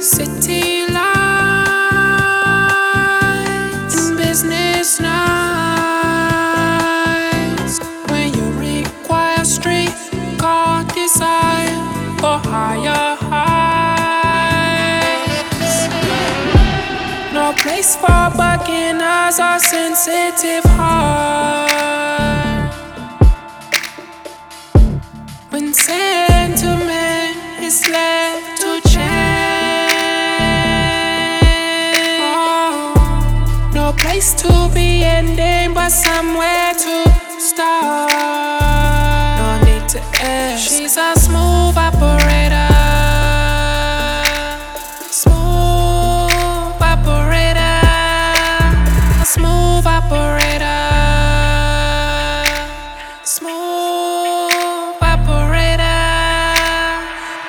City 0.00 0.86
lights, 0.86 1.20
business 4.12 4.98
nights. 4.98 5.20
When 8.10 8.32
you 8.32 8.50
require 8.58 9.44
strength, 9.44 10.10
God 10.38 10.88
desire 10.94 11.76
for 12.18 12.38
higher. 12.48 13.18
No 17.34 17.52
place 17.52 17.94
for 17.96 18.30
bucking 18.38 19.02
as 19.02 19.38
our 19.38 19.58
sensitive 19.60 20.64
heart. 20.64 22.39
Place 34.20 34.34
to 34.34 34.70
be 34.74 35.02
ending, 35.02 35.72
but 35.72 35.88
somewhere 35.88 36.74
to 36.74 37.10
start. 37.38 38.10
No 39.40 39.64
need 39.64 39.88
to 39.88 40.00
ask. 40.20 40.68
She's 40.68 40.96
a 40.98 41.14
smooth 41.16 41.76
operator. 41.76 42.68
Smooth 45.10 46.82
operator. 46.94 47.80
A 49.22 49.24
smooth 49.24 49.86
operator. 49.86 50.82
Smooth 53.24 55.02
operator. 55.14 56.02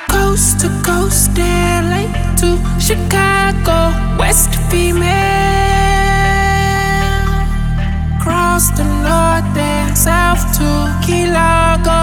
Coast 0.08 0.62
to 0.62 0.70
coast, 0.86 1.38
LA 1.38 2.04
to 2.40 2.50
Chicago. 2.80 3.78
West 4.18 4.61
The 8.82 8.88
north 8.88 9.58
and 9.58 9.96
south 9.96 10.58
to 10.58 11.06
Key 11.06 11.28
Largo. 11.28 12.01